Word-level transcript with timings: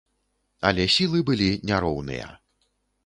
Але 0.69 0.87
сілы 0.95 1.21
былі 1.29 1.49
няроўныя. 1.73 2.27